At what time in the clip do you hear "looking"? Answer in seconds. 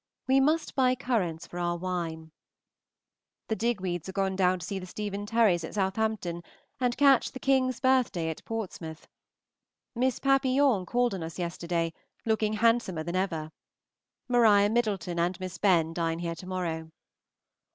12.25-12.53